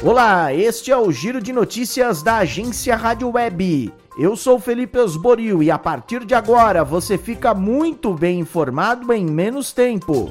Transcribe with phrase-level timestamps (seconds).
[0.00, 3.92] Olá, este é o Giro de Notícias da agência Rádio Web.
[4.16, 9.26] Eu sou Felipe Osborio e a partir de agora você fica muito bem informado em
[9.26, 10.30] menos tempo.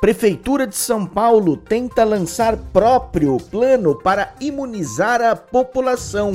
[0.00, 6.32] Prefeitura de São Paulo tenta lançar próprio plano para imunizar a população.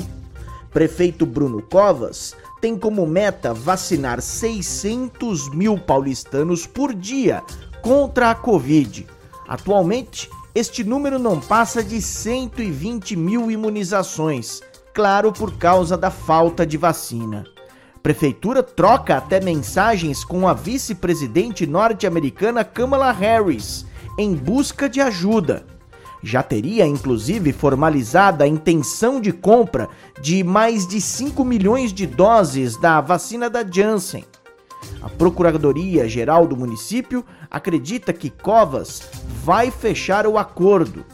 [0.72, 7.44] Prefeito Bruno Covas tem como meta vacinar 600 mil paulistanos por dia
[7.82, 9.06] contra a Covid.
[9.46, 14.62] Atualmente, este número não passa de 120 mil imunizações,
[14.94, 17.46] claro por causa da falta de vacina.
[18.04, 23.86] Prefeitura troca até mensagens com a vice-presidente norte-americana Kamala Harris
[24.18, 25.66] em busca de ajuda.
[26.22, 29.88] Já teria inclusive formalizada a intenção de compra
[30.22, 34.26] de mais de 5 milhões de doses da vacina da Janssen.
[35.02, 39.10] A Procuradoria-Geral do município acredita que Covas
[39.44, 41.06] vai fechar o acordo.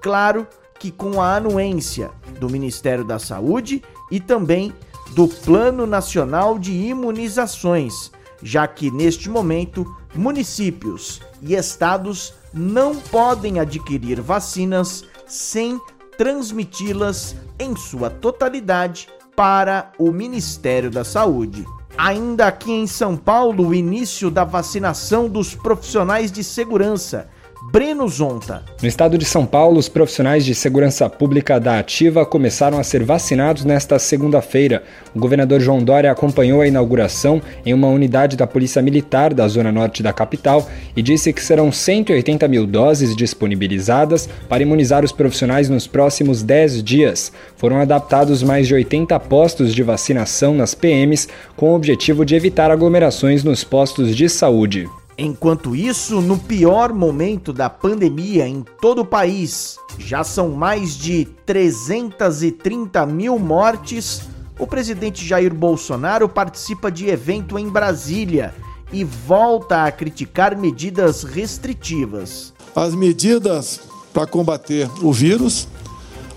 [0.00, 0.46] Claro
[0.78, 4.72] que com a anuência do Ministério da Saúde e também
[5.14, 8.10] do Plano Nacional de Imunizações,
[8.42, 15.80] já que neste momento municípios e estados não podem adquirir vacinas sem
[16.16, 21.64] transmiti-las em sua totalidade para o Ministério da Saúde.
[22.04, 27.28] Ainda aqui em São Paulo, o início da vacinação dos profissionais de segurança
[27.72, 28.62] Breno Zonta.
[28.82, 33.02] No estado de São Paulo, os profissionais de segurança pública da Ativa começaram a ser
[33.02, 34.82] vacinados nesta segunda-feira.
[35.14, 39.72] O governador João Dória acompanhou a inauguração em uma unidade da Polícia Militar da zona
[39.72, 45.70] norte da capital e disse que serão 180 mil doses disponibilizadas para imunizar os profissionais
[45.70, 47.32] nos próximos 10 dias.
[47.56, 51.26] Foram adaptados mais de 80 postos de vacinação nas PMs
[51.56, 54.86] com o objetivo de evitar aglomerações nos postos de saúde.
[55.16, 61.26] Enquanto isso, no pior momento da pandemia em todo o país, já são mais de
[61.44, 64.22] 330 mil mortes.
[64.58, 68.54] O presidente Jair Bolsonaro participa de evento em Brasília
[68.90, 72.54] e volta a criticar medidas restritivas.
[72.74, 73.80] As medidas
[74.14, 75.68] para combater o vírus,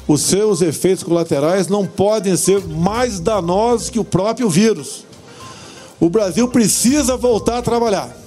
[0.05, 5.05] os seus efeitos colaterais não podem ser mais danosos que o próprio vírus.
[5.97, 8.24] O Brasil precisa voltar a trabalhar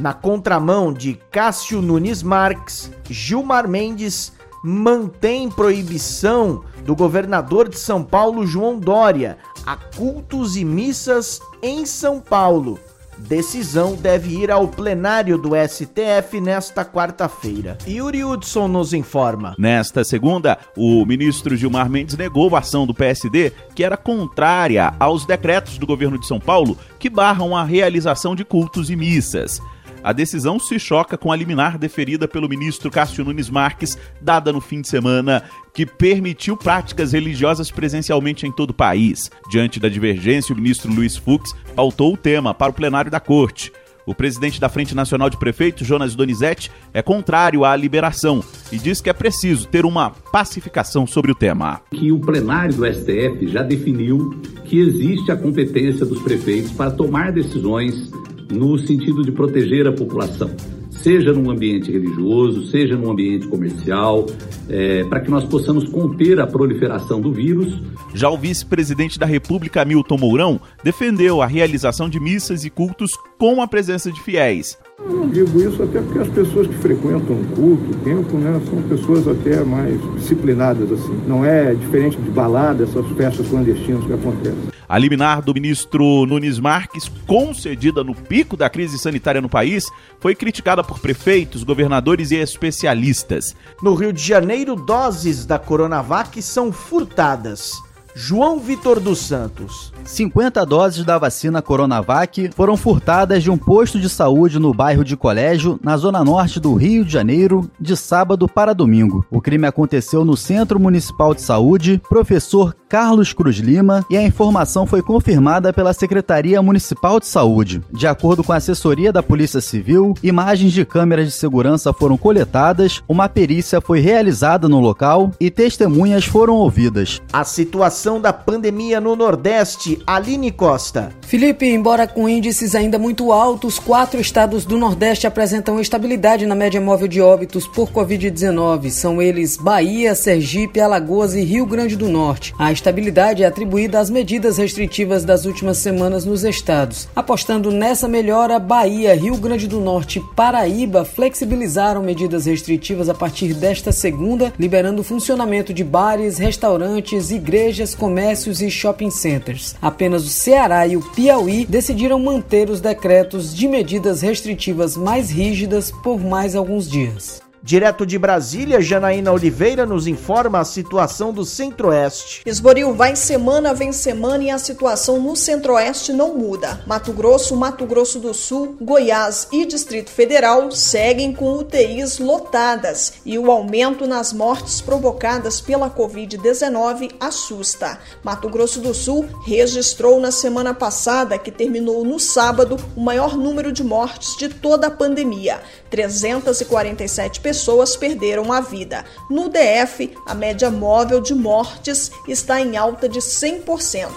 [0.00, 4.32] na contramão de Cássio Nunes Marques, Gilmar Mendes
[4.64, 12.18] mantém proibição do governador de São Paulo, João Dória, a cultos e missas em São
[12.18, 12.80] Paulo.
[13.18, 17.76] Decisão deve ir ao plenário do STF nesta quarta-feira.
[17.86, 19.54] Yuri Hudson nos informa.
[19.58, 25.26] Nesta segunda, o ministro Gilmar Mendes negou a ação do PSD, que era contrária aos
[25.26, 29.60] decretos do governo de São Paulo que barram a realização de cultos e missas.
[30.02, 34.60] A decisão se choca com a liminar deferida pelo ministro Cássio Nunes Marques, dada no
[34.60, 35.44] fim de semana,
[35.74, 39.30] que permitiu práticas religiosas presencialmente em todo o país.
[39.50, 43.70] Diante da divergência, o ministro Luiz Fux pautou o tema para o plenário da corte.
[44.06, 49.00] O presidente da Frente Nacional de Prefeitos, Jonas Donizete, é contrário à liberação e diz
[49.00, 51.80] que é preciso ter uma pacificação sobre o tema.
[51.90, 54.30] Que o plenário do STF já definiu
[54.64, 58.10] que existe a competência dos prefeitos para tomar decisões
[58.50, 60.50] no sentido de proteger a população,
[60.90, 64.26] seja num ambiente religioso, seja num ambiente comercial,
[64.68, 67.80] é, para que nós possamos conter a proliferação do vírus.
[68.14, 73.62] Já o vice-presidente da República, Milton Mourão, defendeu a realização de missas e cultos com
[73.62, 74.78] a presença de fiéis.
[74.98, 78.60] Eu não digo isso até porque as pessoas que frequentam o culto, o templo, né,
[78.68, 81.18] são pessoas até mais disciplinadas, assim.
[81.26, 84.79] Não é diferente de balada, essas festas clandestinas que acontecem.
[84.90, 89.84] A liminar do ministro Nunes Marques, concedida no pico da crise sanitária no país,
[90.18, 93.54] foi criticada por prefeitos, governadores e especialistas.
[93.80, 97.80] No Rio de Janeiro, doses da Coronavac são furtadas.
[98.14, 99.92] João Vitor dos Santos.
[100.04, 105.16] 50 doses da vacina Coronavac foram furtadas de um posto de saúde no bairro de
[105.16, 109.24] Colégio, na zona norte do Rio de Janeiro, de sábado para domingo.
[109.30, 114.84] O crime aconteceu no Centro Municipal de Saúde, professor Carlos Cruz Lima, e a informação
[114.84, 117.82] foi confirmada pela Secretaria Municipal de Saúde.
[117.92, 123.00] De acordo com a assessoria da Polícia Civil, imagens de câmeras de segurança foram coletadas,
[123.08, 127.22] uma perícia foi realizada no local e testemunhas foram ouvidas.
[127.32, 130.02] A situação situação da pandemia no Nordeste.
[130.06, 131.12] Aline Costa.
[131.20, 136.80] Felipe, embora com índices ainda muito altos, quatro estados do Nordeste apresentam estabilidade na média
[136.80, 138.90] móvel de óbitos por Covid-19.
[138.90, 142.54] São eles Bahia, Sergipe, Alagoas e Rio Grande do Norte.
[142.58, 147.06] A estabilidade é atribuída às medidas restritivas das últimas semanas nos estados.
[147.14, 153.52] Apostando nessa melhora, Bahia, Rio Grande do Norte e Paraíba flexibilizaram medidas restritivas a partir
[153.52, 159.74] desta segunda, liberando o funcionamento de bares, restaurantes, igrejas, comércios e shopping centers.
[159.80, 165.90] Apenas o Ceará e o Piauí decidiram manter os decretos de medidas restritivas mais rígidas
[165.90, 167.42] por mais alguns dias.
[167.62, 172.40] Direto de Brasília, Janaína Oliveira nos informa a situação do Centro-Oeste.
[172.46, 176.82] Esboril vai semana, vem semana e a situação no Centro-Oeste não muda.
[176.86, 183.38] Mato Grosso, Mato Grosso do Sul, Goiás e Distrito Federal seguem com UTIs lotadas e
[183.38, 187.98] o aumento nas mortes provocadas pela Covid-19 assusta.
[188.24, 193.70] Mato Grosso do Sul registrou na semana passada, que terminou no sábado, o maior número
[193.70, 195.60] de mortes de toda a pandemia.
[195.90, 197.49] 347 pessoas
[197.96, 199.04] perderam a vida.
[199.28, 204.08] No DF, a média móvel de mortes está em alta de 100%.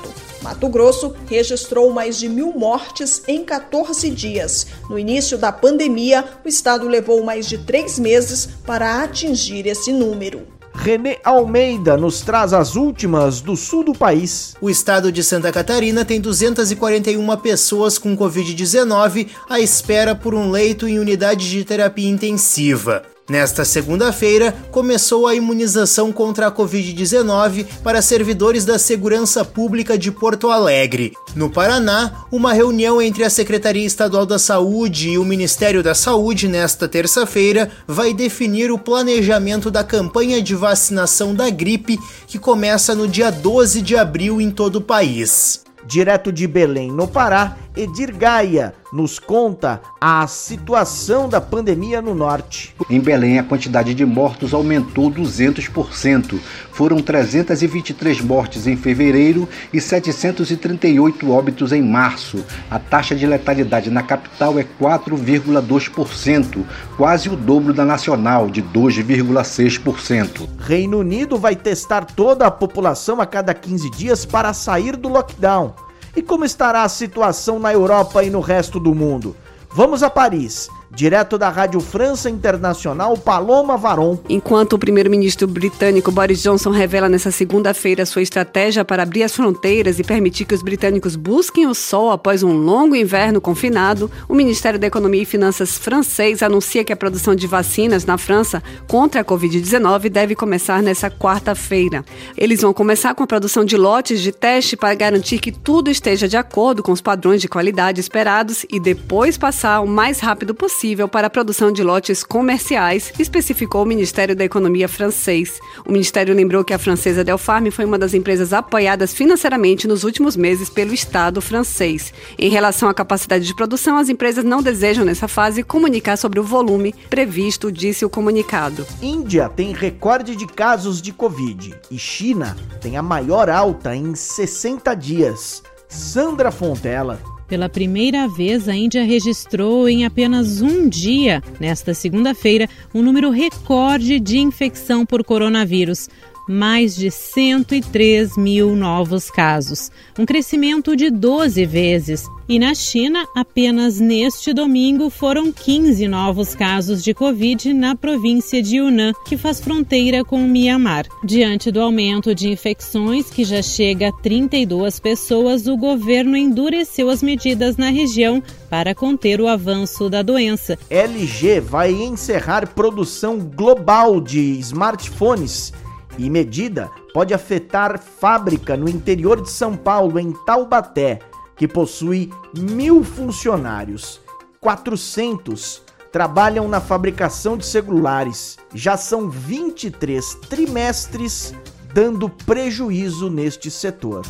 [0.42, 4.68] Mato Grosso registrou mais de mil mortes em 14 dias.
[4.90, 10.46] No início da pandemia, o estado levou mais de três meses para atingir esse número.
[10.76, 14.56] René Almeida nos traz as últimas do sul do país.
[14.60, 20.88] O estado de Santa Catarina tem 241 pessoas com Covid-19 à espera por um leito
[20.88, 23.12] em unidade de terapia intensiva.
[23.30, 30.52] Nesta segunda-feira, começou a imunização contra a Covid-19 para servidores da Segurança Pública de Porto
[30.52, 31.14] Alegre.
[31.34, 36.50] No Paraná, uma reunião entre a Secretaria Estadual da Saúde e o Ministério da Saúde
[36.50, 41.98] nesta terça-feira vai definir o planejamento da campanha de vacinação da gripe
[42.28, 45.64] que começa no dia 12 de abril em todo o país.
[45.86, 52.75] Direto de Belém, no Pará, Edir Gaia nos conta a situação da pandemia no norte.
[52.88, 56.40] Em Belém, a quantidade de mortos aumentou 200%.
[56.72, 62.46] Foram 323 mortes em fevereiro e 738 óbitos em março.
[62.70, 66.64] A taxa de letalidade na capital é 4,2%,
[66.96, 70.48] quase o dobro da nacional, de 2,6%.
[70.60, 75.74] Reino Unido vai testar toda a população a cada 15 dias para sair do lockdown.
[76.15, 79.36] E como estará a situação na Europa e no resto do mundo?
[79.71, 80.69] Vamos a Paris.
[80.95, 84.19] Direto da Rádio França Internacional, Paloma Varon.
[84.30, 89.98] Enquanto o primeiro-ministro britânico Boris Johnson revela nesta segunda-feira sua estratégia para abrir as fronteiras
[89.98, 94.80] e permitir que os britânicos busquem o sol após um longo inverno confinado, o Ministério
[94.80, 99.25] da Economia e Finanças francês anuncia que a produção de vacinas na França contra a
[99.25, 102.06] Covid-19 deve começar nesta quarta-feira.
[102.38, 106.28] Eles vão começar com a produção de lotes de teste para garantir que tudo esteja
[106.28, 110.83] de acordo com os padrões de qualidade esperados e depois passar o mais rápido possível
[110.84, 115.58] possível para a produção de lotes comerciais, especificou o Ministério da Economia francês.
[115.86, 120.36] O ministério lembrou que a francesa Delpharme foi uma das empresas apoiadas financeiramente nos últimos
[120.36, 122.14] meses pelo Estado francês.
[122.38, 126.44] Em relação à capacidade de produção, as empresas não desejam nessa fase comunicar sobre o
[126.44, 128.86] volume previsto, disse o comunicado.
[129.02, 134.94] Índia tem recorde de casos de Covid e China tem a maior alta em 60
[134.96, 135.64] dias.
[135.88, 143.01] Sandra Fontela pela primeira vez, a Índia registrou em apenas um dia, nesta segunda-feira, um
[143.01, 146.10] número recorde de infecção por coronavírus
[146.48, 152.25] mais de 103 mil novos casos, um crescimento de 12 vezes.
[152.48, 158.77] E na China, apenas neste domingo foram 15 novos casos de Covid na província de
[158.77, 161.06] Yunnan, que faz fronteira com o Myanmar.
[161.24, 167.24] Diante do aumento de infecções, que já chega a 32 pessoas, o governo endureceu as
[167.24, 170.77] medidas na região para conter o avanço da doença.
[170.89, 175.72] LG vai encerrar produção global de smartphones
[176.17, 181.20] e medida pode afetar fábrica no interior de São Paulo, em Taubaté,
[181.55, 184.22] que possui mil funcionários.
[184.60, 188.58] 400 trabalham na fabricação de celulares.
[188.74, 191.53] Já são 23 trimestres
[191.93, 194.24] dando prejuízo neste setor.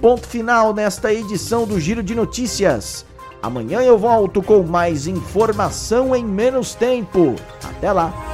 [0.00, 3.04] Ponto final nesta edição do Giro de Notícias.
[3.42, 7.36] Amanhã eu volto com mais informação em menos tempo.
[7.62, 8.29] Até lá!